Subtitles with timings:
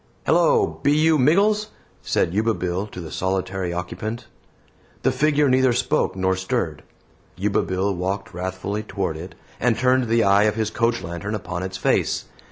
[0.25, 1.67] "Hello, be you Miggles?"
[2.01, 4.25] said Yuba Bill to the solitary occupant.
[5.03, 6.81] The figure neither spoke nor stirred.
[7.35, 11.61] Yuba Bill walked wrathfully toward it, and turned the eye of his coach lantern upon
[11.61, 12.25] its face.